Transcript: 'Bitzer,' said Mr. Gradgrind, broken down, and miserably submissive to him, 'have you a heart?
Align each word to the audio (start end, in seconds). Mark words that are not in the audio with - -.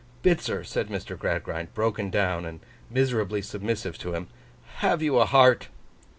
'Bitzer,' 0.23 0.63
said 0.63 0.87
Mr. 0.87 1.15
Gradgrind, 1.15 1.75
broken 1.75 2.09
down, 2.09 2.43
and 2.43 2.59
miserably 2.89 3.39
submissive 3.39 3.99
to 3.99 4.15
him, 4.15 4.29
'have 4.77 5.03
you 5.03 5.19
a 5.19 5.25
heart? 5.25 5.67